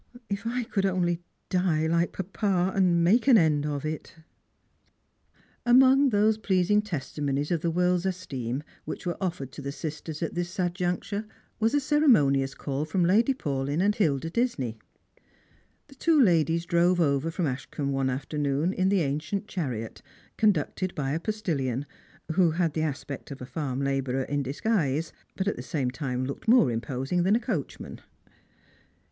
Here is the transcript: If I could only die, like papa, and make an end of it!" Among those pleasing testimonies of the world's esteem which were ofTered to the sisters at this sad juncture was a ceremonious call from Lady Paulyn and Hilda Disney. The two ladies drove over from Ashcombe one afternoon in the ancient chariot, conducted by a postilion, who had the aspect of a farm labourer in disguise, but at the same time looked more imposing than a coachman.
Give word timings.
If 0.31 0.47
I 0.47 0.63
could 0.63 0.83
only 0.87 1.21
die, 1.51 1.85
like 1.85 2.11
papa, 2.13 2.71
and 2.75 3.03
make 3.03 3.27
an 3.27 3.37
end 3.37 3.67
of 3.67 3.85
it!" 3.85 4.15
Among 5.63 6.09
those 6.09 6.39
pleasing 6.39 6.81
testimonies 6.81 7.51
of 7.51 7.61
the 7.61 7.69
world's 7.69 8.07
esteem 8.07 8.63
which 8.83 9.05
were 9.05 9.13
ofTered 9.21 9.51
to 9.51 9.61
the 9.61 9.71
sisters 9.71 10.23
at 10.23 10.33
this 10.33 10.49
sad 10.49 10.73
juncture 10.73 11.27
was 11.59 11.75
a 11.75 11.79
ceremonious 11.79 12.55
call 12.55 12.83
from 12.83 13.05
Lady 13.05 13.35
Paulyn 13.35 13.79
and 13.79 13.93
Hilda 13.93 14.31
Disney. 14.31 14.79
The 15.87 15.93
two 15.93 16.19
ladies 16.19 16.65
drove 16.65 16.99
over 16.99 17.29
from 17.29 17.45
Ashcombe 17.45 17.91
one 17.91 18.09
afternoon 18.09 18.73
in 18.73 18.89
the 18.89 19.01
ancient 19.01 19.47
chariot, 19.47 20.01
conducted 20.35 20.95
by 20.95 21.11
a 21.11 21.19
postilion, 21.19 21.85
who 22.31 22.49
had 22.49 22.73
the 22.73 22.81
aspect 22.81 23.29
of 23.29 23.39
a 23.39 23.45
farm 23.45 23.79
labourer 23.83 24.23
in 24.23 24.41
disguise, 24.41 25.13
but 25.35 25.47
at 25.47 25.57
the 25.57 25.61
same 25.61 25.91
time 25.91 26.25
looked 26.25 26.47
more 26.47 26.71
imposing 26.71 27.21
than 27.21 27.35
a 27.35 27.39
coachman. 27.39 28.01